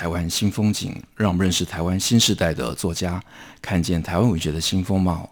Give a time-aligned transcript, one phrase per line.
[0.00, 3.22] 台湾新风景，让我们认识台湾新时代的作家，
[3.60, 5.28] 看见台湾文学的新风貌。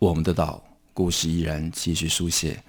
[0.00, 0.60] 我们的岛
[0.92, 2.60] 故事依然继续书写。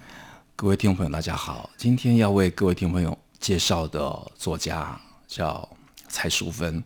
[0.56, 4.96] 各位听众朋友，大家好，今天要为各位听众朋友介绍的作家
[5.28, 5.68] 叫
[6.08, 6.84] 蔡淑芬。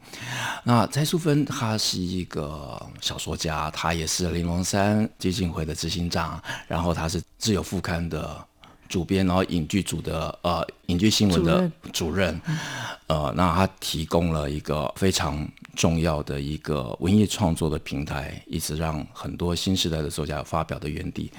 [0.64, 8.48] 那蔡淑芬她是一个小说家，她也是玲珑三基金会的执行长，然后她是自由副刊的。
[8.94, 12.40] 主编，然后影剧组的呃影剧新闻的主任，
[13.08, 21.32] 呃，那他提供了一个非常重要的一个文艺创作的平台，一直让很多新时代的作家有发表的园地。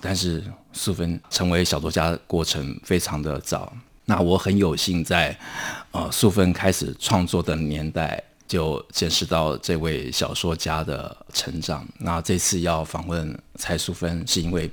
[0.00, 3.70] 但是素芬成为小说家的过程非常的早，
[4.06, 5.38] 那我很有幸在
[5.90, 11.86] 呃素芬开始创作的年代就见识到这位小说家的成长。
[11.98, 14.70] 那这次要访问蔡淑芬，是因为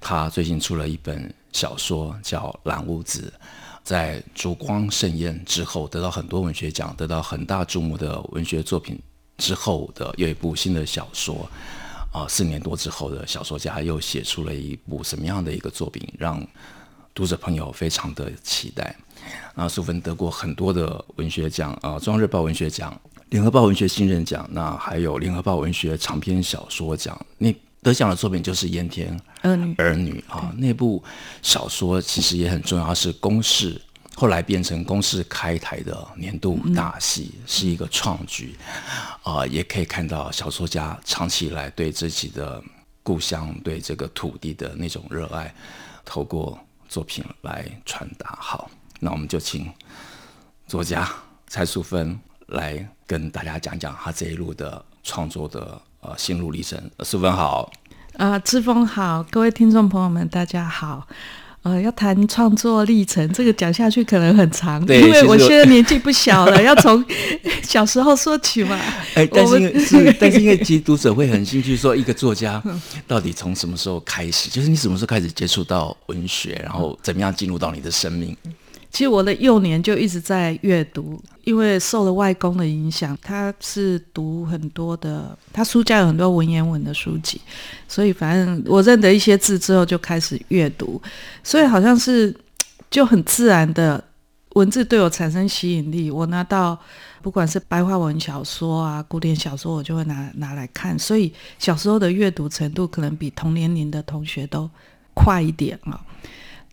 [0.00, 1.34] 她最近出了一本。
[1.56, 3.32] 小说叫《蓝屋子》，
[3.82, 9.00] 在烛光盛宴之后得到很多文学奖，得到很大注目的文学作品
[9.38, 11.48] 之后的又一部新的小说，
[12.12, 16.46] 啊，四年多之后的小说家又写出了一部什么样的一个作品，让
[17.14, 18.94] 读者朋友非常的期待。
[19.54, 27.18] 那苏芬得过很多的文学奖啊，中央日报文学奖、联合报文学新人奖，那还有联合报文学长篇小说奖。
[27.38, 27.50] 那
[27.86, 31.00] 得奖的作品就是《盐田儿女》啊，那部
[31.40, 33.80] 小说其实也很重要，是公式
[34.16, 38.56] 后来变成公视开台的年度大戏，嗯、是一个创举
[39.22, 39.46] 啊、呃。
[39.46, 42.60] 也可以看到小说家长期以来对自己的
[43.04, 45.54] 故乡、对这个土地的那种热爱，
[46.04, 46.58] 透过
[46.88, 48.36] 作品来传达。
[48.40, 48.68] 好，
[48.98, 49.72] 那我们就请
[50.66, 51.08] 作家
[51.46, 52.18] 蔡淑芬
[52.48, 55.80] 来跟大家讲讲他这一路的创作的。
[56.06, 57.68] 呃，心路历程，淑芬好，
[58.12, 61.04] 呃，志峰好，各位听众朋友们，大家好。
[61.62, 67.04] 呃，要谈创作历程，这个讲下去可能很长，对因为我现在年纪不小了， 要从
[67.60, 68.78] 小时候说起嘛。
[69.14, 72.62] 哎，但是因为是，但是因为其实读者会很兴趣说，一个作家
[73.08, 74.48] 到底从什么时候开始？
[74.48, 78.36] 就是你什么时候开始接触到文学，然后怎么样进入到你的生命？
[78.96, 87.38] 其实我的幼年就一直在阅读，因为受了外公的影响，他是读很多的，他书架有很多文言文的书籍，
[87.86, 90.98] 所以反正我认得一些字之后就开始阅读，
[91.44, 92.34] 所以好像是
[92.90, 94.02] 就很自然的
[94.54, 96.10] 文字对我产生吸引力。
[96.10, 96.78] 我拿到
[97.20, 104.70] 不管是白话文小说啊、古典小说，我就会拿拿来看，所以小时候的阅读程度可能比同年龄的同学都
[105.12, 106.00] 快一点啊。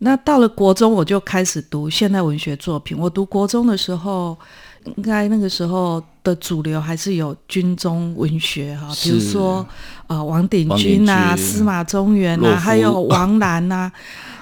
[0.03, 2.97] 那到了国中，我就开始读现代文学作品。
[2.97, 4.37] 我读国中的时候，
[4.83, 9.65] 应该那个时候的主流还是有军中文学哈，比如说
[10.07, 13.89] 呃王鼎钧啊、司马中原啊，还有王兰呐，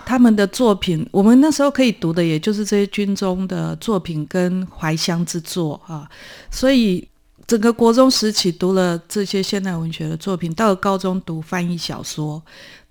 [0.03, 6.09] 他们的作品，我们那时候可以读的，也就是这些军中的作品跟怀乡之作啊，
[6.49, 7.07] 所以。
[7.51, 12.41] 整个国中时期读了这些现代文学的作品，到了高中读翻译小说，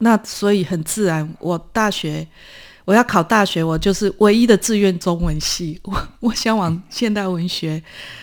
[0.00, 2.28] 那所以很自然，我大学
[2.84, 5.81] 我要考大学，我就是唯一的志愿中文系。
[5.84, 7.82] 我 我想往现代文学，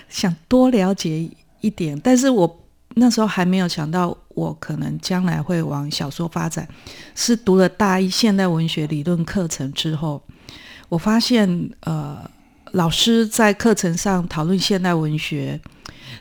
[0.09, 1.27] 想多了解
[1.61, 6.67] 一点，但是我那时候还没有想到我可能将来会往小说发展。
[7.15, 10.21] 是读了大一现代文学理论课程之后，
[10.87, 12.29] 我发现呃，
[12.73, 15.59] 老师在课程上讨论现代文学。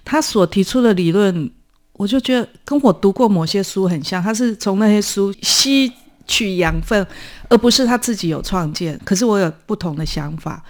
[0.04, 1.50] 他所提出的理论，
[1.92, 4.22] 我就觉得跟我读过某些书很像。
[4.22, 5.92] 他是从那些书吸
[6.26, 7.06] 取养分，
[7.48, 8.98] 而不是他自己有创建。
[9.04, 10.62] 可是我有不同的想法，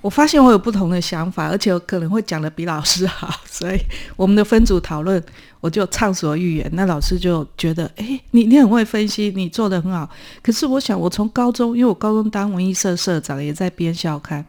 [0.00, 3.32] 我发现我有不同的想法，而且我可能会讲得比老师好。
[3.48, 3.78] 所以
[4.16, 5.22] 我们的分组讨论，
[5.60, 6.70] 我就畅所欲言。
[6.74, 10.08] 那老师就觉得，诶，你你很会分析，你做得很好。
[10.42, 14.44] 可是我想，我从高中，因为我高中当文艺社社长，也在编校刊，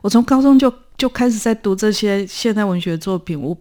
[0.00, 3.56] 我从高中就就开始在读这些现代文学作品，我。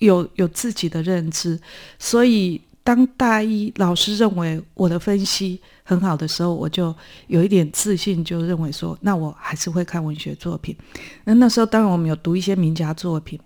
[0.00, 1.58] 有有自己的认知，
[1.98, 6.94] 所以当大一老师认为我的分析很好的时候，我就
[7.26, 10.76] 有一点自信，就认为说，那我还是会看文学作品。
[11.24, 13.36] 那那时候当然我们有读一些名家作品，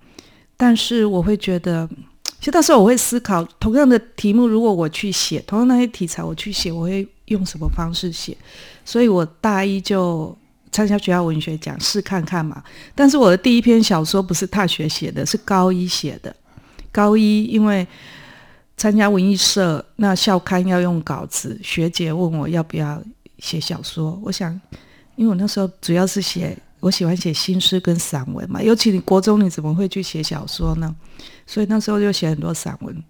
[0.54, 1.88] 但是我会觉得，
[2.38, 8.36] 其实那时候我会思考，同样的题目，如果我去写，同样那些题材我去写，我会用什么方式写？
[8.84, 10.36] 所以我大一就
[10.72, 12.60] 参加学校文学奖试看看嘛。
[12.94, 16.34] 但是我的第一篇小说不是大学写的，是高一写的。
[16.90, 17.86] 高一因为
[18.76, 23.00] 参加文艺社，那校刊要用稿子，学姐问我要不要
[23.38, 24.18] 写小说。
[24.24, 24.52] 我想，
[25.16, 28.62] 因为我那时候主要是写，我喜欢写新诗跟散文嘛。
[28.62, 30.94] 尤其你国中，你怎么会去写小说呢？
[31.46, 33.02] 所以那时候就写很多散文。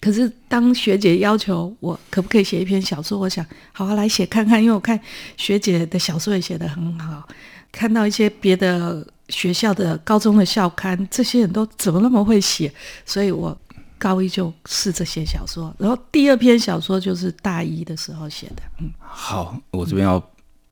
[0.00, 4.98] 可是当学姐要求我可不可以写一篇小说，我想好好来写看看，因为我看
[5.36, 7.28] 学姐的小说也写得很好，
[7.70, 12.72] 看到一些别的学校的高中的校刊，这些人都怎么那么会写，
[13.04, 13.54] 所以我
[13.98, 18.62] 高一就试着写小说，然后第二篇小说就是大一的时候写的。
[18.78, 20.18] 嗯，好，我这边要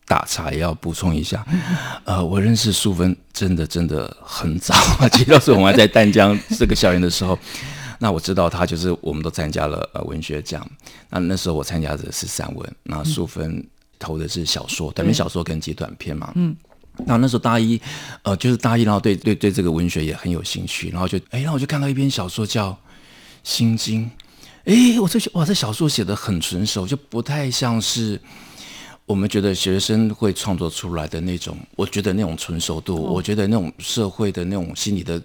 [0.06, 1.44] 打岔，也要补充一下，
[2.04, 4.74] 呃，我认识淑芬真的真的很早，
[5.12, 7.38] 记得是我们还在淡江这个校园的时候。
[7.98, 10.68] 那我知道他就是我们都参加了呃文学奖，
[11.10, 13.66] 那那时候我参加的是散文，那淑芬
[13.98, 16.32] 投的是小说，短篇小说跟集短篇嘛。
[16.36, 16.56] 嗯。
[17.06, 17.80] 那那时候大一，
[18.22, 22.72] 呃，就是大一，然后对对对这个文学也很有兴趣，然后就哎，然后我就看到一篇小说叫
[23.44, 24.04] 《心经》，
[24.64, 28.20] 哎，我这哇，这小说写的很纯熟，就不太像是
[29.06, 35.22] 我们觉得学生会创作出来的那种，我觉得那种纯熟度，哦、我觉得那种社会的那种心理的。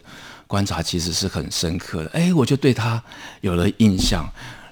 [0.54, 3.02] 观察其实是很深刻的，哎，我就对他
[3.42, 4.24] 有了印象，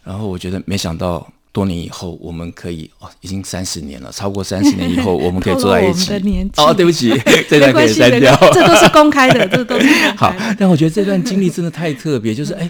[0.04, 6.14] 然后我觉得没想到多年以后，我们可以哦，已经三十年了，超过三十年以后，我们可以坐在一起。
[6.58, 7.20] 哦，对不起，
[7.50, 9.88] 这段可以删掉，这都是公开的，这都是。
[10.16, 12.70] 好，但我觉得这段经历真的太特别，就是哎。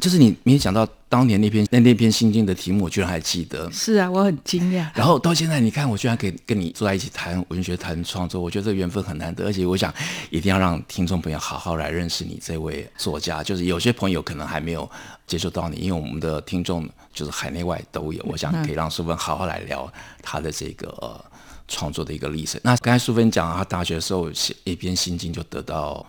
[0.00, 3.70] 就是你没想到当年那篇那那篇心经的题目，我居然还记得。
[3.70, 4.86] 是啊，我很惊讶。
[4.94, 9.46] 然后到现在，你看我居然可以跟你坐在一起谈文学、谈创作，我觉得这缘分很难得。
[9.46, 9.92] 而且我想
[10.30, 13.42] 一定要让听众朋友好好来认识你这位作家。
[13.42, 14.88] 就是有些朋友可能还没有
[15.26, 18.24] 接触到你，因为我们的听众就是海内外都有。
[18.28, 19.92] 我想可以让淑芬好好来聊
[20.22, 21.24] 他的这个、呃、
[21.66, 22.60] 创作的一个历程。
[22.62, 26.06] 那刚才淑芬讲，他大学的时候写一篇心经就得到。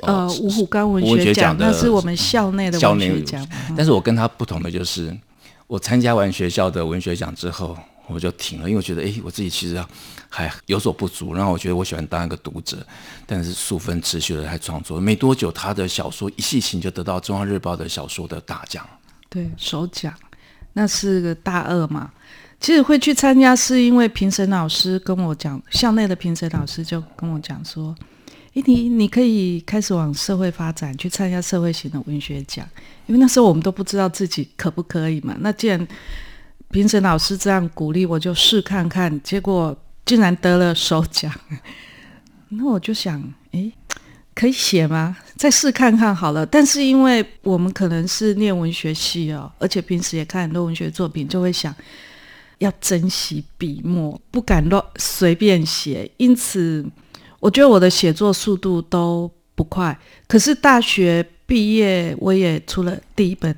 [0.00, 3.46] 呃，五虎岗文学奖，那是我们校内的文学奖。
[3.76, 5.16] 但是我跟他不同的就是，
[5.66, 9.84] 我参加完学校的文学奖之后，我就停了，因为我觉得，哎，我自己其实
[10.28, 11.34] 还有所不足。
[11.34, 12.78] 然后我觉得我喜欢当一个读者，
[13.26, 18.88] 但是素芬持续的在创作，没多久，他的小说一系情就得到《中央日报》的小说的大奖，
[19.28, 20.14] 对，首奖。
[20.74, 22.10] 那是个大二嘛。
[22.60, 27.94] 其实会去参加，是因为评审老师跟我讲，校内的评审老师就跟我讲说。
[28.66, 32.66] 你你可以开始往社会发展，去参加社会型的文学奖，
[33.06, 35.36] 因为那时候我们都不知道自己可不可以嘛。
[35.40, 35.86] 那既然
[36.70, 41.32] 评审老师这样鼓励，我就试看看，结果竟然得了首奖。
[42.50, 43.22] 那我就想，
[43.52, 43.72] 诶，
[44.34, 45.16] 可以写吗？
[45.36, 46.46] 再试看看好了。
[46.46, 51.74] 但是因为我们可能是念文学系哦，而且平时也看很多文学作品，就会想
[52.58, 56.84] 要珍惜笔墨，不敢乱随便写，因此。
[57.40, 63.54] 我觉得我的写作速度都不快，可是大学毕业我也出了第一本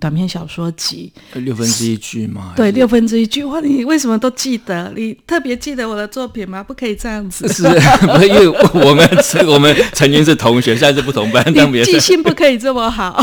[0.00, 2.52] 短篇小说集，六分之一句吗？
[2.54, 3.42] 对，六分之一句。
[3.42, 4.92] 哇，你为什么都记得？
[4.96, 6.62] 你特别记得我的作品吗？
[6.62, 7.46] 不可以这样子。
[7.52, 7.64] 是，
[8.06, 9.08] 不是因为我们
[9.48, 13.20] 我们曾经是同学，现在是不同班，但别记性不可以这么好。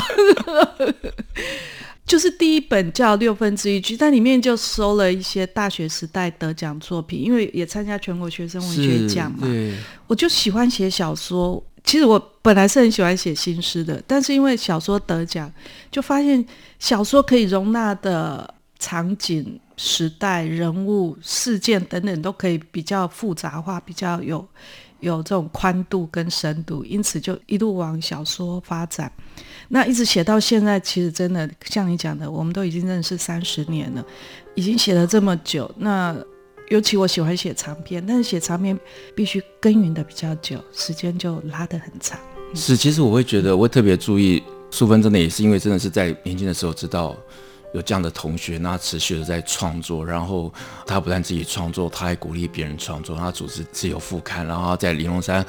[2.05, 9.47] 就是第一本叫六分之一句，但里面就收了一些大学时代得奖作品，因为也参加全国学生文学奖嘛。
[10.05, 15.51] 我就喜欢写小说，其实我本来是很喜欢写新诗的，但是因为小说得奖，
[15.91, 16.45] 就发现
[16.77, 24.47] 小说可以容纳的场景、时代、人物、事件等等都可以比较复杂化，比较有
[24.99, 29.11] 有这种宽度跟深度，因此就一路往小说发展。
[29.67, 34.05] 那一直写到现在，其实真的像你讲的，我们都已经认识三十年了，
[34.53, 35.69] 已经写了这么久。
[35.77, 36.15] 那
[36.69, 38.77] 尤其我喜欢写长篇，但是写长篇
[39.15, 42.19] 必须耕耘的比较久，时间就拉得很长。
[42.53, 47.15] 是，其实我会觉得，我会特别注意淑芬，真的也是因为真的是在年轻的时候知道
[47.73, 50.53] 有这样的同学，那持续的在创作，然后
[50.85, 55.45] 他不但自己创作，他还鼓励别人创作，他组织自由副刊，然后在玲珑山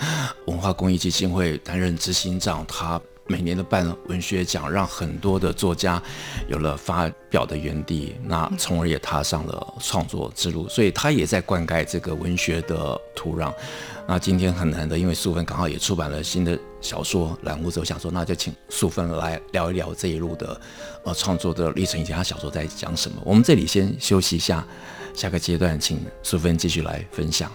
[0.46, 3.00] 文化公益基金会担任执行长，他。
[3.26, 6.02] 每年的办文学奖，让很多的作家
[6.48, 10.68] 有了发表的园地，那从而也踏上了创作之路。
[10.68, 13.52] 所以他也在灌溉这个文学的土壤。
[14.08, 20.60] 那今天很难得，因为淑芬刚好也出版了新的小说《蓝屋子》，我想说，那就请淑芬来聊一聊这一路的
[21.04, 23.20] 呃创作的历程，以及他小说在讲什么。
[23.24, 24.64] 我们这里先休息一下，
[25.12, 27.50] 下个阶段请淑芬继续来分享。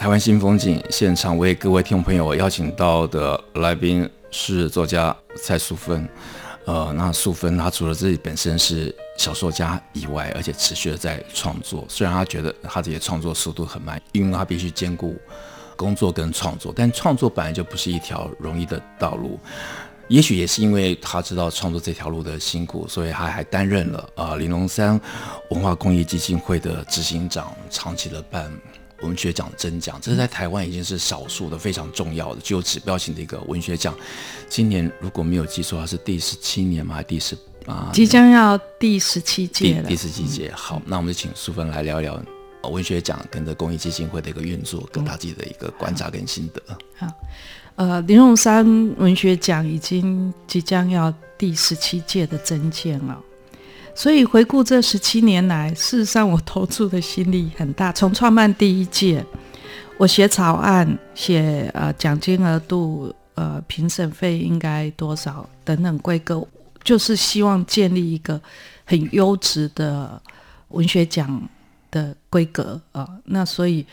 [0.00, 6.08] 台湾新风景现场为各位听众朋友邀请到的来宾是作家蔡淑芬。
[6.64, 11.84] 呃，那淑芬她除了自己本身是小说家以外，而且持续的在创作。
[11.86, 15.14] 虽然她觉得她这些创作速度很慢，因为她必须兼顾
[15.76, 19.38] 工作跟创作，但创作本来就不是一条容易的道路。
[20.08, 24.98] 也许也是因为他知道创作这条路的辛苦，所以他还担任了呃林龙三
[25.50, 28.50] 文化公益基金会的执行长，长期的办
[29.02, 33.94] 文学奖真奖，这是在台湾已经是少数的非常重要的具有指标性的一个文学奖。
[34.48, 36.94] 今年如果没有记错，它是第十七年吗？
[36.94, 37.90] 还是第十啊？
[37.92, 39.88] 即将要第十七届了。
[39.88, 42.22] 第十七届，好，那我们就请淑芬来聊一聊
[42.64, 46.62] 文学奖跟着公益基金会的一个运作，跟他自己的一个观察跟心得。
[46.96, 47.06] 好。
[47.06, 47.12] 好
[47.76, 48.66] 呃，林荣山
[48.98, 53.18] 文学奖已经即将要第十七届的真件了，
[54.00, 57.92] 所以回顾这十七年来，事实上我投注的心力很大。
[57.92, 59.22] 从创办第一届，
[59.98, 66.42] 我写草案，写呃奖金额度，呃评审费应该多少等等规格，
[66.82, 68.40] 就是希望建立一个
[68.86, 70.18] 很优质的
[70.68, 71.46] 文学奖
[71.90, 73.18] 的规格啊、呃。
[73.26, 73.84] 那所以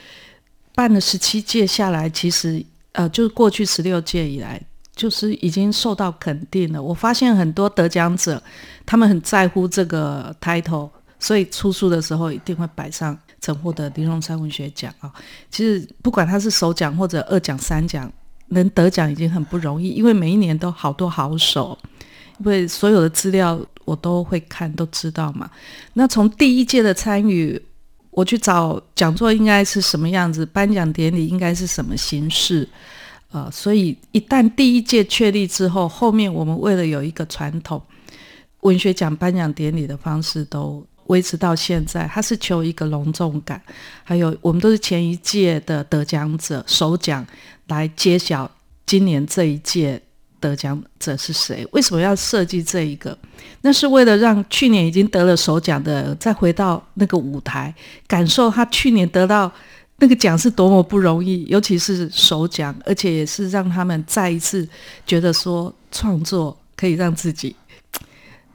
[0.74, 2.66] 办了十七届下来，其实。
[2.94, 4.60] 呃，就是过去十六届以来，
[4.98, 6.84] 就是已经受到肯定了。
[6.84, 8.42] 我发现很多得奖者，
[8.86, 10.90] 他们很在乎这个 title，
[11.20, 15.10] 所以出书的时候一定会摆上曾获得林荣三文学奖啊。
[15.50, 18.12] 其实不管他是首奖或者二奖、三奖，
[18.48, 21.78] 能得奖已经很不容易，因为每一年都好多好手，
[22.40, 25.50] 因为所有的资料我都会看，都知道嘛。
[25.94, 27.62] 那从第一届的参与。
[28.10, 32.68] 我去找讲座应该是什么样子，颁奖典礼应该是什么形式，
[33.32, 37.82] 呃，所以一旦第一届确立之后，后面我们为了有一个传统，
[38.62, 43.62] 文学奖颁奖典礼的方式都维持到现在，它是求一个隆重感，
[44.04, 47.26] 还有我们都是前一届的得奖者首奖
[47.68, 48.50] 来揭晓
[48.86, 50.02] 今年这一届。
[50.40, 51.68] 得奖者是谁？
[51.72, 53.18] 为什么要设计这一个？
[53.62, 57.74] 那是为了让去年已经得了首奖的，再回到那个舞台，
[58.06, 59.52] 感受他去年得到
[60.00, 64.68] 那个奖是多么不容易，尤其是首奖，而且也是让他们再一次
[65.06, 67.56] 觉得说，创作可以让自己，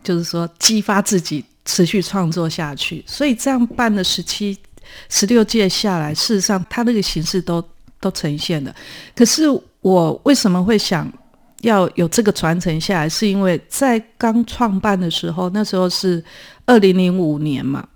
[0.02, 3.04] 就是说激发自己持续创作下去。
[3.06, 4.56] 所以这样办的十七、
[5.08, 7.62] 十六届下来，事实上他那个形式都
[8.00, 8.74] 都呈现了。
[9.14, 9.44] 可是
[9.80, 11.12] 我为什么会想？
[11.62, 16.20] 要有这个传承下来，是因为在刚创办的时候，那时候是
[16.66, 17.86] 二零零五年嘛。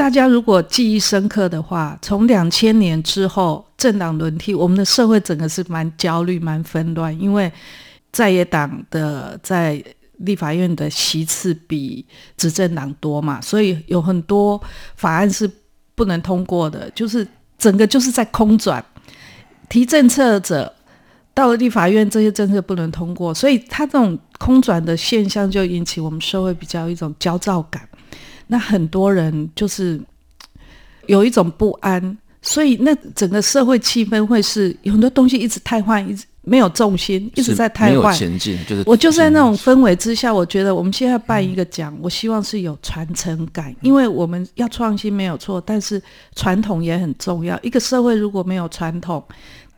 [0.00, 7.52] 大家如果记忆深刻的话，从两千年之后政党轮替，我们的社会整个是蛮焦虑、蛮纷乱，因为
[8.10, 9.84] 在野党的在
[10.16, 12.02] 立法院的席次比
[12.38, 14.58] 执政党多嘛，所以有很多
[14.96, 15.48] 法案是
[15.94, 17.28] 不能通过的，就是
[17.58, 18.82] 整个就是在空转，
[19.68, 20.74] 提政策者。
[21.32, 27.88] 到了立法院，这些政策不能通过，所以他这种空转的现象就引起我们社会比较一种焦躁感。
[28.50, 30.00] 那很多人就是
[31.06, 38.12] 有一种不安，所以那整个社会气氛会是有很多东西一直瘫痪，一直没有重心，一直在汰换。
[38.12, 46.02] 前进就是我就在那种氛围之下，我觉得我们现在办一个奖，嗯、我希望是有传承感，因为我们要创新没有错，但是
[46.34, 47.56] 传统也很重要。
[47.62, 49.22] 一个社会如果没有传统，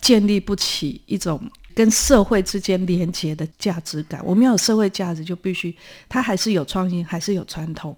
[0.01, 1.39] 建立不起一种
[1.75, 4.23] 跟社会之间连接的价值感。
[4.25, 5.75] 我们要有社会价值，就必须
[6.09, 7.95] 它还是有创新，还是有传统，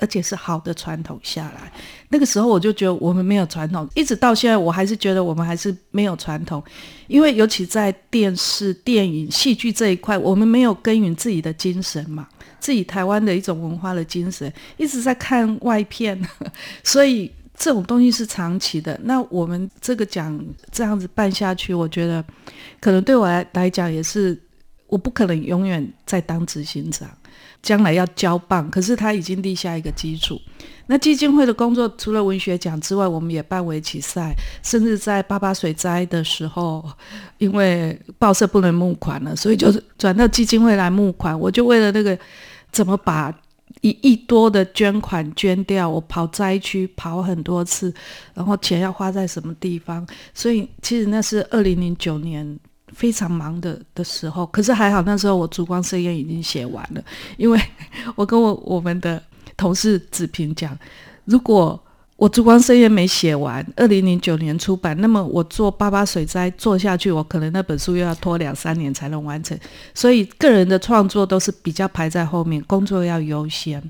[0.00, 1.70] 而且是好的传统下来。
[2.08, 6.62] 那个时候我就觉得我们没有传统，一直到现在我还是觉得我们还是没有传统。
[7.06, 12.26] 因为尤其在电视、电影、戏剧这一块，我们没有耕耘自己的精神嘛，
[12.58, 16.20] 自己台湾的一种文化的精神，一直在看外片，
[16.82, 17.30] 所以。
[17.62, 20.42] 这种东西是长期的，那我们这个奖
[20.72, 22.24] 这样子办下去，我觉得
[22.80, 24.34] 可能对我来来讲也是，
[24.86, 27.06] 我不可能永远在当执行长，
[27.62, 30.40] 将来要交棒，可是他已经立下一个基础。
[30.86, 36.84] 那基金会的工作除了文学奖之外，我们也办围棋赛，甚至在八八水灾的时候，
[37.38, 41.38] 因为报社不能募款了，所以就是转到基金会来募款。
[41.38, 42.18] 我就为了那个
[42.72, 43.34] 怎么把。
[43.82, 47.94] 一亿多的捐款捐掉，我跑灾区跑很多次，
[48.34, 50.06] 然后钱要花在什么地方？
[50.34, 52.58] 所以其实那是二零零九年
[52.94, 54.46] 非常忙的的时候。
[54.46, 57.02] 可是还好那时候我烛光盛宴已经写完了，
[57.36, 57.60] 因为
[58.16, 59.22] 我跟我我们的
[59.56, 60.76] 同事子平讲，
[61.24, 61.78] 如果
[62.16, 69.58] 我《烛光盛宴》没写完，二零零九年出版，那么我做八八水灾做下去，我可能那本书又要拖两三年才能完成。
[69.94, 73.82] 所以个人的创作都是比较排在后面，工作要优先。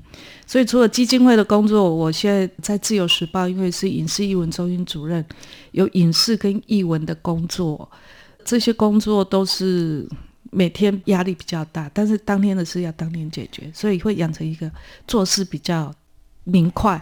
[0.47, 5.25] 所以除了基金会的工作，我现在在《自由时报》，因为是影视艺文中心主任，
[5.71, 7.91] 有影视跟艺文的工作，
[8.45, 10.07] 这些工作都是
[10.51, 14.69] 每天压力比较大，但是当天的事要当天解决，所以会养成一个
[15.07, 15.93] 做事比较
[16.43, 17.01] 明快。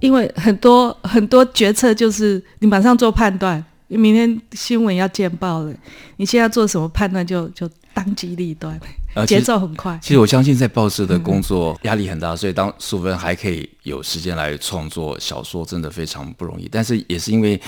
[0.00, 5.74] 因为很多很多决策就是你马上做判断，明天新闻要见报了，
[6.16, 8.78] 你现在做什么判断就就当机立断，
[9.26, 9.98] 节奏很快。
[10.02, 16.68] 其实我相信在报社的工作压力很大，嗯、所以当淑芬还可以有时间来创作小说，真的非常不容易。
[16.70, 17.58] 但是也是因为。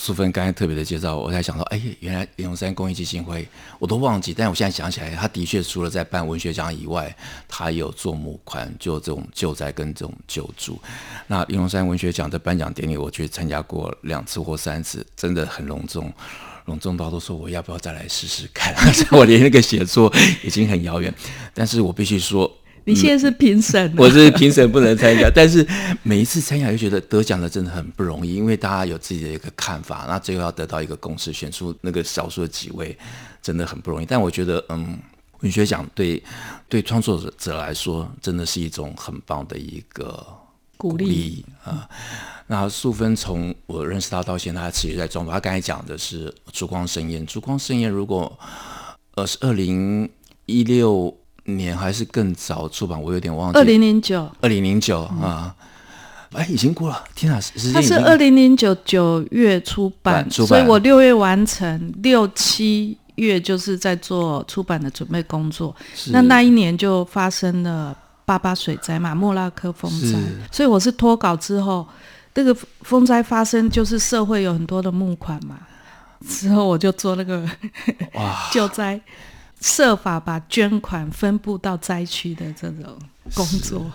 [0.00, 3.46] 淑芬刚才特别的介绍，我才想到，哎，原来林荣山公益基金会
[3.78, 7.14] 我都忘记，但我现在想起来，他的确除了在办文学奖以外，
[7.46, 10.80] 他也有做募款，做这种救灾跟这种救助。
[11.26, 16.10] 那林荣山文学奖的颁奖典礼，我去参加过两次或三次，真的很隆重，
[16.64, 18.74] 隆重到都说我要不要再来试试看。
[19.12, 20.10] 我连那个写作
[20.42, 21.14] 已经很遥远，
[21.52, 22.50] 但是我必须说。
[22.84, 25.30] 你现在是评审、嗯，我是评审，不能参加。
[25.34, 25.66] 但是
[26.02, 32.96] 每一次参加，就觉得得奖的真的很不容易，因为大家有自己的一个看法，那最后要得到一个共识，选出那个少数的几位，
[33.42, 34.06] 真的很不容易。
[34.06, 34.98] 但我觉得，嗯，
[35.40, 36.22] 文学奖对
[36.68, 40.26] 对创作者来说，真的是一种很棒的一个
[40.76, 41.88] 鼓励啊。
[42.46, 45.32] 那素芬从我认识他到现在，他持续在创作。
[45.32, 48.36] 他刚才讲的是《烛光盛宴》，《烛光盛宴》如果
[49.14, 50.08] 呃是二零
[50.46, 51.14] 一六。
[51.56, 53.58] 年还是更早出版，我有点忘记。
[53.58, 55.54] 二零零九，二零零九啊，
[56.32, 65.74] 哎，已经过了，天啊，时间它是二零零九九月出版，出版，所以我六月完成，六七月就是在做出版的准备工作。
[66.12, 70.18] 那那一年就发生了八八水灾嘛，莫拉克风灾，
[70.50, 71.86] 所以我是脱稿之后，
[72.32, 75.58] 这个风灾发生就是社会有很多的募款嘛，
[76.26, 77.44] 之后我就做那个
[78.14, 78.48] 哇。
[78.52, 79.00] 救灾。
[79.60, 82.98] 设法把捐款分布到灾区的这种
[83.34, 83.90] 工作。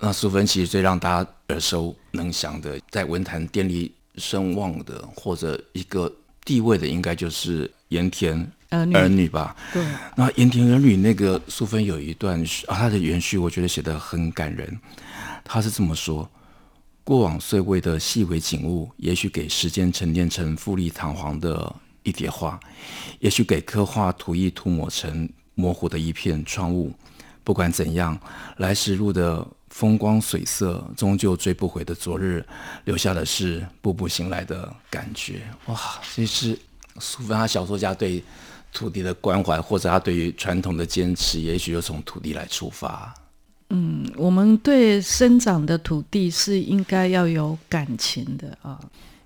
[0.00, 6.12] 那淑芬其实最让大家耳熟能详的，在文坛奠立声望的或者一个
[6.44, 9.56] 地位的，应该就是盐田儿女吧？
[9.72, 9.84] 对。
[10.16, 14.78] 那盐田儿女那个淑芬有一段啊，他的原序我觉得写得很感人。
[15.44, 16.28] 他是这么说：
[17.04, 21.74] 过往岁月的细微景物，也许给时间沉淀成富丽堂皇的。
[22.02, 22.58] 一叠画，
[23.20, 26.92] 也许给刻画涂意涂抹成模糊的一片窗雾。
[27.44, 28.18] 不管怎样，
[28.58, 32.44] 来时路的风光水色，终究追不回的昨日，
[32.84, 35.42] 留下的是步步醒来的感觉。
[35.66, 35.78] 哇，
[36.14, 36.56] 这是
[36.98, 38.22] 苏芬他小说家对
[38.72, 43.12] 土地的关怀，或者他对于传统的坚持，也许就从土地来出发。
[43.70, 48.78] 嗯，我们对生长的土地是应该要有感情的啊。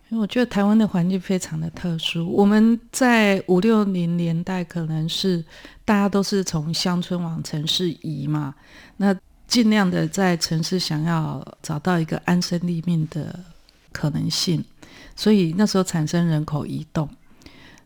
[0.09, 5.45] 因为我觉得台湾的环境非常的特殊，我们在五六零年代可能是
[5.85, 8.55] 大家都是从乡村往城市移嘛，
[8.99, 9.13] 那
[9.49, 13.37] 尽量的在城市想要找到一个安身立命的
[13.91, 14.65] 可能性，
[15.17, 17.09] 所以那时候产生人口移动。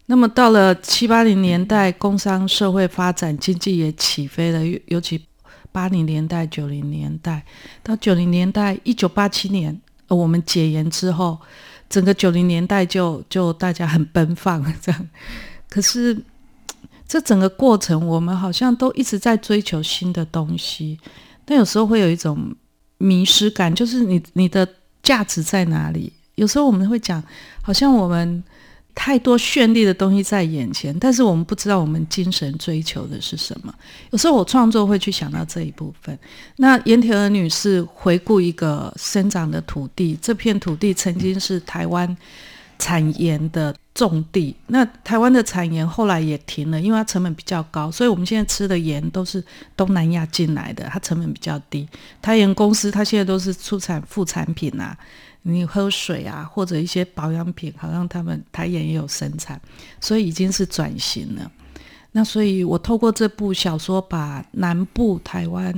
[0.05, 5.25] 那么到了七八零年代，工商社会发展，经济也起飞了，尤其
[5.73, 7.43] 八零年代、九零年代
[7.83, 11.39] 到九零年代，一九八七年我们解严之后。
[11.91, 15.09] 整个九零年代就就大家很奔放 这样，
[15.69, 16.17] 可是
[17.07, 20.99] 这整个过程我们好像都一直在追求新的东西，
[21.45, 22.55] 但有时候会有一种
[22.97, 24.67] 迷失感，就是你你的
[25.03, 26.13] 价值在哪里？
[26.37, 27.23] 有时候我们会讲，
[27.61, 28.43] 好像我们。
[28.95, 33.73] 太多绚丽的东西在眼前，但是我们不知道我们精神追求的是什么。
[34.11, 36.19] 有时候我创作会去想到这一部分。
[36.57, 42.15] 那盐田儿女士回顾一个生长的土地，这片土地曾经是台湾
[42.79, 44.55] 产盐的重地。
[44.67, 49.43] 那台湾的产盐后来也停了，因为它成本比较高，所以我们现在吃的盐都是
[49.77, 51.89] 东南亚进来的，它成本比较低。
[52.21, 54.97] 台盐公司它现在都是出产副产品啊。
[55.43, 59.61] 你喝水啊，或者一些保养品，好像他们台盐也有生产，
[60.01, 61.51] 所以已经是转型了。
[62.13, 65.73] 那所以我透过这部小说，把南部台湾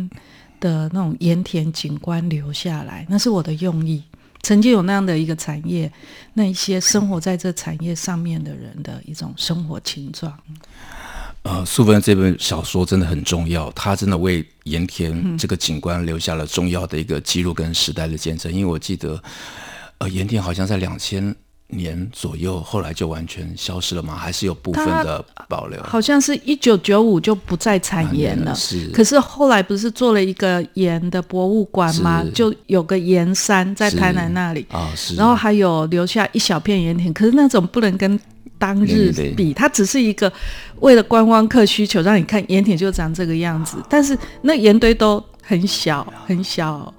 [0.58, 4.02] 的那种盐田景观留下来，那是我的用意。
[4.42, 5.92] 曾经有那样的一个产业，
[6.34, 10.36] 那一些生活在这产业上面的人的一种生活情状。
[11.42, 18.52] 呃，素芬这本小说真的很重要，它真的为盐田这个景观留下了重要的一个记录跟时代的见证。
[18.52, 19.20] 因为我记得，
[19.98, 21.34] 呃，盐田好像在两千
[21.66, 24.14] 年左右，后来就完全消失了吗？
[24.14, 25.82] 还是有部分的保留？
[25.82, 28.54] 好像是一九九五就不再产盐了。
[28.54, 32.24] 是，可是后来不是做了一个盐的博物馆吗？
[32.32, 35.16] 就有个盐山在台南那里啊，是。
[35.16, 38.20] 然后还有留下一小片盐田，可是那种不能跟
[38.62, 40.32] 当日比，它只是一个
[40.78, 43.78] 为了观光客需求，让你看盐田就长这个样子。
[43.88, 46.94] 但是那盐堆都很小很小。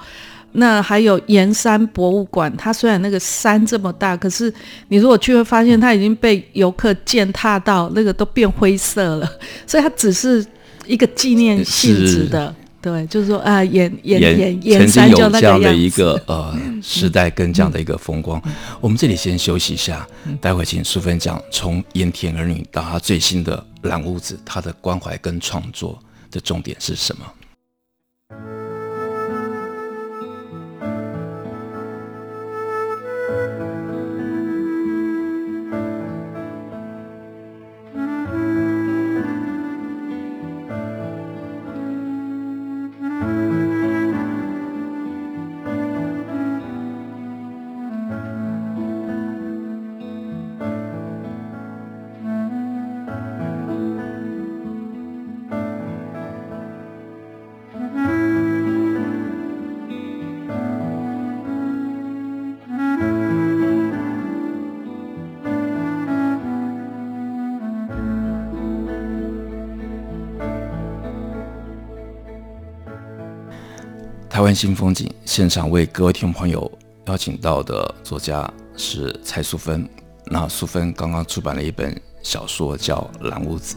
[0.55, 4.53] 那还有盐山博物馆，它虽然那个山这么大，可是
[4.89, 9.31] 你如果去会发现，它已经被游客践踏到那个都变灰色了，
[9.65, 10.45] 所以它只是
[10.85, 18.41] 一个纪念性质的，对，就是说啊，盐盐盐盐山就那个样的一个呃时代跟这样的一个风光。
[18.81, 20.05] 我们这里先休息一下，
[20.41, 25.97] 待会请淑芬讲从盐田儿女到她最新的蓝屋子，她的关怀跟创作
[26.29, 27.25] 的重点是什么？
[74.33, 79.87] 台湾新风景现场为各位听众朋友邀请到的作家是蔡淑芬。
[80.25, 83.75] 那淑芬刚刚出版了一本小说叫《蓝屋子》。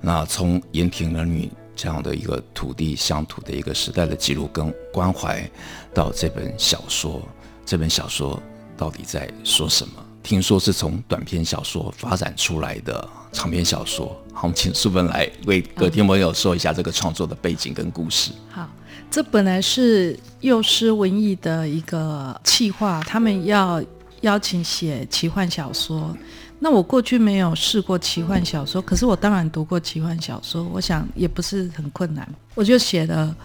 [0.00, 5.48] 那从盐田儿女这样的一个土地乡土的一个时代的记录跟关怀，
[5.94, 7.22] 到这本小说，
[7.64, 8.42] 这本小说
[8.76, 10.04] 到底在说什么？
[10.20, 14.20] 听说是从短篇小说发展出来的长篇小说。
[14.32, 18.32] 好，我们请淑芬来为各位听众朋友说一下这个创作的背景跟故事。
[18.50, 18.68] 好。
[19.12, 23.84] 这本来是幼师文艺的一个企划，他们要
[24.22, 26.16] 邀请写奇幻小说。
[26.58, 32.26] 那我过去没有试过奇幻小说，可是我当然读过奇幻小说，我想也不是很困难。
[32.54, 33.36] 我就写了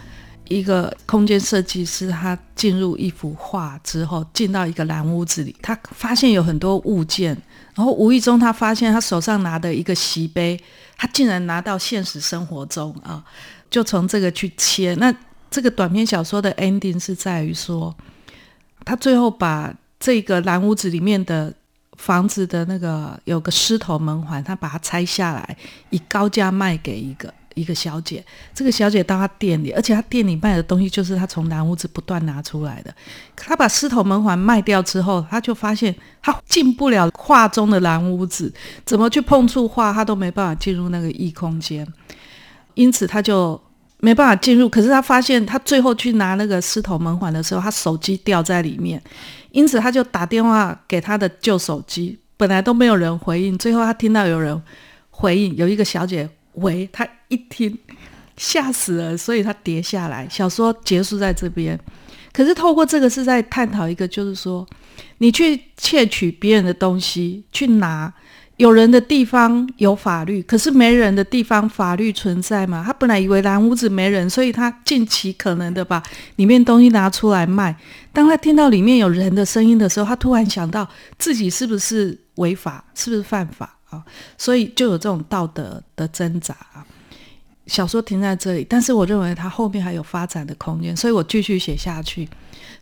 [0.47, 7.37] 一个空间设计师，他进入一幅画之后，进到一个蓝屋子里，他发现有很多物件，
[7.75, 10.57] 然后无意中他发现他手上拿的一个席杯，
[10.95, 13.21] 他竟然拿到现实生活中啊，
[13.69, 15.13] 就从这个去切那。
[15.49, 17.95] 这个短篇小说的 ending 是在于说，
[18.85, 21.53] 他最后把这个蓝屋子里面的
[21.97, 25.57] 房子的那个有个狮头门环，他把它拆下来，
[25.89, 28.23] 以高价卖给一个一个小姐。
[28.53, 32.93] 这个小姐到他店里，而且他店里卖的东西就是他从蓝屋子不断拿出来的。
[33.35, 38.53] 他把狮头门环卖掉之后，他就发现他进不了画中的蓝屋子，
[38.85, 41.87] 怎么去碰触画，他都没办法进入那个异空间。
[42.75, 43.59] 因此，他就。
[43.99, 49.01] 没办法进入，可是他发现他最后去拿那个狮头门环的时候，他手机掉在里面，
[49.51, 54.61] 因此他就打电话给他的旧手机，本来都没有人回应，最后他听到有人
[55.09, 57.75] 回应，有一个小姐喂，他一听
[58.35, 60.27] 吓死了，所以他跌下来。
[60.29, 61.79] 小说结束在这边，
[62.31, 64.63] 可是透过这个是在探讨一个，就是说
[65.17, 68.13] 你去窃取别人的东西去拿。
[68.57, 72.83] 有人的地方有法律，可是没人的地方法律存在吗？
[72.83, 76.01] 他本来以为蓝屋子没人，所以他尽其可能的把
[76.37, 77.75] 里面东西拿出来卖。
[78.11, 80.87] 当他听到里面有人的声音的时候，他突然想到
[81.19, 84.03] 自己是不是违法，是不是犯法啊？
[84.39, 86.83] 所以就有这种道德的挣扎啊。
[87.67, 92.27] 小说停在这里，但是我认为他后面还有发展的空间，所以我继续写下去。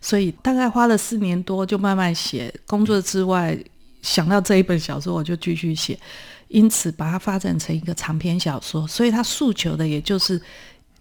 [0.00, 2.50] 所以大概花了四年多，就慢慢写。
[2.66, 3.58] 工作之外。
[4.06, 5.98] 想到这一本小说，我就继续写，
[6.46, 8.86] 因此把它发展成一个长篇小说。
[8.86, 10.40] 所以它诉求的也就是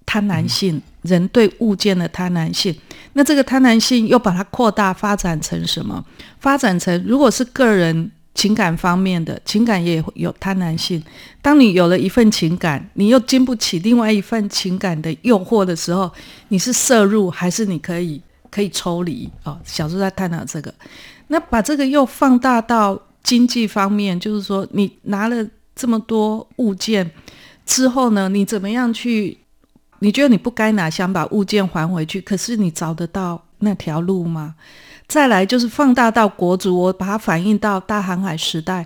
[0.07, 2.75] 贪婪性，人对物件的贪婪性。
[3.13, 6.03] 那这个贪婪性又把它扩大发展成什么？
[6.39, 11.01] 发展成如果是个人情感方面的情感也有贪婪性。
[11.43, 16.11] 当你有了一份情感，你又经不起另外一份情感的诱惑的时候，
[16.47, 19.29] 你是摄入还是你可以可以抽离？
[19.43, 20.73] 哦，小说在探讨这个。
[21.27, 27.09] 那把这个又放大到经济方面，就是说，你拿了这么多物件
[27.65, 29.37] 之后呢，你怎么样去？
[29.99, 34.55] 你觉得你不该拿，想把物件还回去，可是你找得到那条路吗？
[35.07, 38.85] 再来就是放大到国足，我把它反映到大航海时代，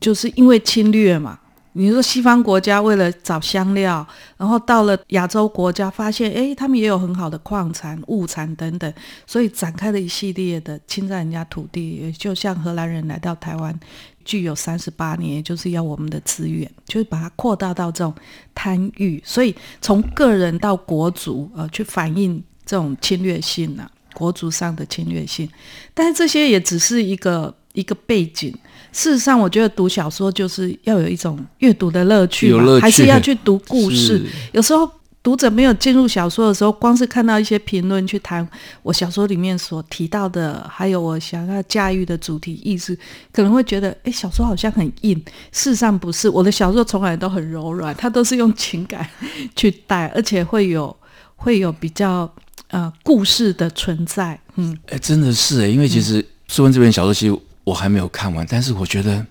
[0.00, 1.38] 就是因为侵略嘛，
[1.72, 4.06] 你说西方国家为了找香料，
[4.36, 8.92] 然后到了亚洲国家，发现诶，他们也有很好的矿产、物产等等，
[9.26, 13.78] 所以展开了一系列的侵占人家土地，也就像荷兰人来到台湾，
[14.24, 18.12] 具有三十八年，就是要我们的资源，就是把它扩大到这种
[18.54, 25.48] 贪欲，所以从个人到国族，呃，去反映这种侵略性啊，国族上的侵略性，
[25.94, 28.52] 但是这些也只是一个一个背景。
[28.92, 34.26] 事实上，我觉得读小说就是要有一种阅读的乐趣，嘛，还是要去读故事。
[34.50, 34.90] 有时候
[35.22, 38.46] 读者没有进入小说的时候，光是看到一些评论去谈
[38.82, 42.98] 我小说里面所提到的，还有我想要驾驭的主题意识，
[43.32, 45.16] 可能会觉得，哎，小说好像很硬。
[45.52, 49.08] 事实上不是，我的小说从来都很柔软，它都是用情感
[49.54, 50.96] 去带，而且会有
[51.36, 52.28] 会有比较
[52.70, 54.40] 呃故事的存在。
[54.56, 57.38] 嗯，哎，真的是哎，因为其实素芬这本小说其实。
[57.64, 59.24] 我还没有看完，但是我觉得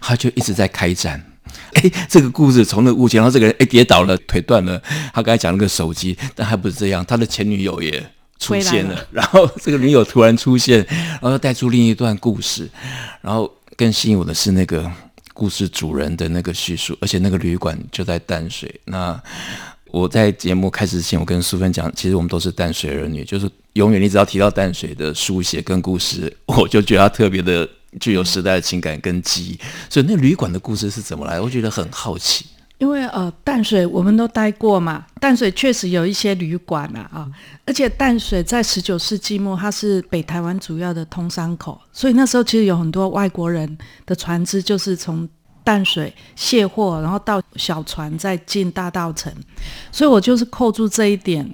[0.00, 1.24] 他就一直在开展。
[1.74, 4.80] 哎，这个故事从那个物件，然后这个人哎跌倒了，腿断了。
[5.12, 8.00] 他刚才讲那个手机，但还不是这样，他的前女友也
[8.38, 8.94] 出现了。
[8.94, 10.86] 了然后这个女友突然出现，
[11.20, 12.70] 然后带出另一段故事。
[13.20, 14.88] 然后更吸引我的是那个
[15.34, 18.72] 故事主人的那个叙述，而且那个旅馆就在淡水。
[18.84, 19.20] 那
[19.92, 29.58] 我在节目开始之前，我跟素芬讲，其实我们都是淡水儿女，就是永远你只要提到淡水的书写跟故事，我就觉得它特别的具有时代的情感跟记忆。
[29.88, 31.40] 所以那旅馆的故事是怎么来？
[31.40, 32.46] 我觉得很好奇。
[32.78, 37.28] 因为呃，淡水我们都待过嘛，淡水确实有一些旅馆啊，啊，
[37.66, 43.76] 而且淡水在十九世纪末，它是北台湾主要的通商口，所以那时候其实有很多外国人
[44.06, 45.28] 的船只就是从。
[45.62, 49.32] 淡水卸货，然后到小船再进大道城，
[49.92, 51.48] 所以我就是扣住这一点，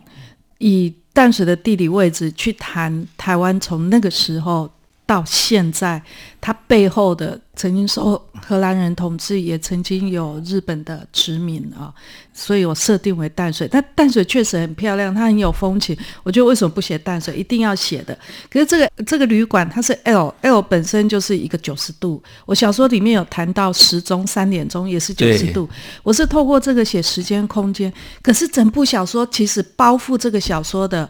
[0.59, 4.71] 以淡水的地理位置去谈台湾从那个时候
[5.07, 6.03] 到现在，
[6.41, 7.41] 它背后的。
[7.59, 11.91] 曾经受荷兰人统治，也曾经有日本的殖民啊，
[12.35, 13.67] 所以我设定为淡水。
[13.67, 15.97] 但淡水确实很漂亮，它很有风情。
[16.23, 18.15] 我觉得为什么不写淡水，一定要写的？
[18.51, 22.23] 可是这个这个旅馆它是 L L 本身就是一个九十度。
[22.45, 25.67] 我小说里面有谈到时钟三点钟也是九十度，
[26.03, 27.91] 我是透过这个写时间空间。
[28.21, 31.09] 可是整部小说其实包覆这个小说的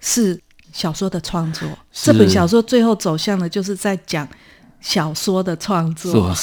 [0.00, 0.40] 是
[0.72, 1.68] 小说的创作。
[1.92, 4.28] 这本小说最后走向的就是在讲。
[4.80, 6.34] 小说的创作啊，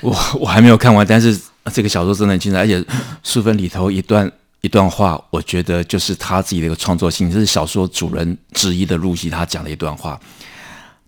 [0.00, 1.38] 我我还没有看完，但是
[1.74, 2.82] 这个小说真的很精彩，而且
[3.22, 10.18] 书分里头一段一段话，我觉得就是他自己的一个创作性，这是小说主人之一的露西他讲的一段话。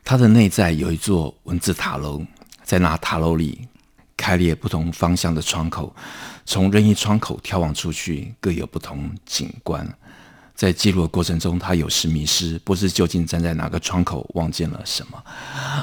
[0.05, 2.21] 他的内在有一座文字塔楼，
[2.63, 3.67] 在那塔楼里
[4.15, 5.97] 开裂不同方向的窗口，
[6.45, 9.89] 从任意窗口眺望出去，各有不同景观。
[10.55, 15.23] 在记录的过程中，他有时迷失，不知究竟站在哪个窗口，望见了什么。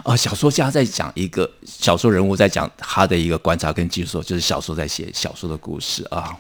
[0.03, 6.35] 啊，小说家在讲一个小说人物在讲他的一个观察跟技术，就是小说在写小说的故事啊。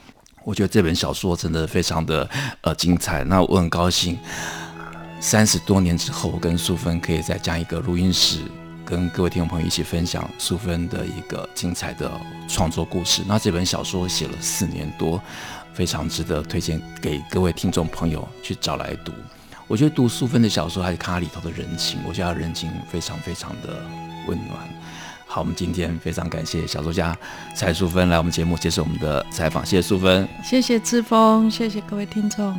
[0.45, 2.27] 我觉得这本小说真的非常的
[2.61, 3.23] 呃精彩。
[3.25, 4.17] 那我很高兴，
[5.19, 8.39] 三十多年之后，我跟淑芬可以再讲一个录音室，
[8.85, 12.09] 跟各位听众朋友一起分享淑芬的一个精彩的
[12.47, 13.21] 创作故事。
[13.27, 15.21] 那这本小说写了四年多。
[15.79, 19.13] 非常值得推荐给各位听众朋友去找来读。
[19.65, 23.81] 我觉得读素芬的小说，还是看它里头的人情，我觉得他人情非常非常的
[24.27, 24.59] 温暖。
[25.25, 27.17] 好，我们今天非常感谢小说家
[27.55, 32.53] 蔡淑芬来我们节目接受我们的采访，谢谢淑芬，谢谢志峰，谢谢各位听众。